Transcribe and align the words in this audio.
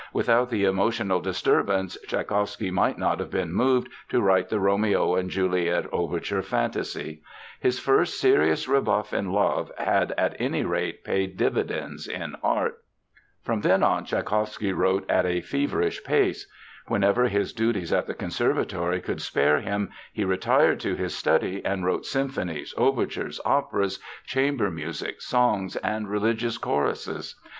Without 0.13 0.49
the 0.49 0.63
emotional 0.65 1.19
disturbance 1.19 1.95
Tschaikowsky 2.07 2.71
might 2.71 2.97
not 2.97 3.19
have 3.19 3.29
been 3.29 3.53
moved 3.53 3.89
to 4.09 4.19
write 4.19 4.49
the 4.49 4.59
Romeo 4.59 5.13
and 5.13 5.29
Juliet 5.29 5.85
overture 5.91 6.41
fantasy. 6.41 7.21
His 7.59 7.77
first 7.77 8.19
serious 8.19 8.67
rebuff 8.67 9.13
in 9.13 9.31
love 9.31 9.71
had 9.77 10.11
at 10.17 10.35
any 10.39 10.63
rate 10.65 11.03
paid 11.03 11.37
dividends 11.37 12.07
in 12.07 12.35
art. 12.41 12.81
From 13.43 13.61
then 13.61 13.83
on 13.83 14.03
Tschaikowsky 14.03 14.73
wrote 14.75 15.07
at 15.07 15.27
a 15.27 15.39
feverish 15.41 16.03
pace. 16.03 16.47
Whenever 16.87 17.27
his 17.27 17.53
duties 17.53 17.93
at 17.93 18.07
the 18.07 18.15
Conservatory 18.15 19.01
could 19.01 19.21
spare 19.21 19.59
him, 19.61 19.91
he 20.11 20.25
retired 20.25 20.79
to 20.79 20.95
his 20.95 21.15
study 21.15 21.63
and 21.63 21.85
wrote 21.85 22.07
symphonies, 22.07 22.73
overtures, 22.75 23.39
operas, 23.45 23.99
chamber 24.25 24.71
music, 24.71 25.21
songs, 25.21 25.75
and 25.75 26.09
religious 26.09 26.57
choruses. 26.57 27.35